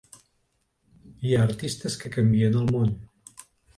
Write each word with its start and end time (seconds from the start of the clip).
Hi 1.27 1.35
ha 1.35 1.43
artistes 1.49 1.99
que 2.05 2.13
canvien 2.17 2.59
el 2.63 2.67
món. 2.77 2.91